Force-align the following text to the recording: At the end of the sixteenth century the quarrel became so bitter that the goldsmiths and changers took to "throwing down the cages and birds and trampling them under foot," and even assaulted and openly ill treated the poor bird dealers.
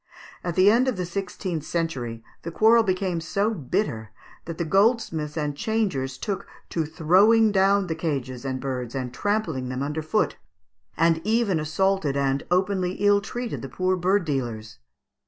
At 0.43 0.55
the 0.55 0.71
end 0.71 0.87
of 0.87 0.97
the 0.97 1.05
sixteenth 1.05 1.63
century 1.63 2.23
the 2.41 2.49
quarrel 2.49 2.81
became 2.81 3.21
so 3.21 3.51
bitter 3.53 4.09
that 4.45 4.57
the 4.57 4.65
goldsmiths 4.65 5.37
and 5.37 5.55
changers 5.55 6.17
took 6.17 6.47
to 6.69 6.87
"throwing 6.87 7.51
down 7.51 7.85
the 7.85 7.93
cages 7.93 8.43
and 8.43 8.59
birds 8.59 8.95
and 8.95 9.13
trampling 9.13 9.69
them 9.69 9.83
under 9.83 10.01
foot," 10.01 10.37
and 10.97 11.21
even 11.23 11.59
assaulted 11.59 12.17
and 12.17 12.47
openly 12.49 12.93
ill 12.93 13.21
treated 13.21 13.61
the 13.61 13.69
poor 13.69 13.95
bird 13.95 14.25
dealers. 14.25 14.79